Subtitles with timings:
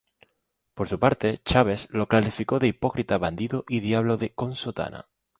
[0.73, 5.05] Por su parte, Chávez, lo calificó de "hipócrita, bandido y diablo con sotana".